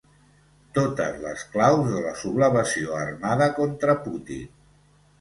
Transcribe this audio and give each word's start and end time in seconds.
Totes 0.77 1.19
les 1.25 1.43
claus 1.57 1.85
de 1.97 2.01
la 2.07 2.15
sublevació 2.23 2.99
armada 3.05 3.53
contra 3.63 4.01
Putin 4.11 4.47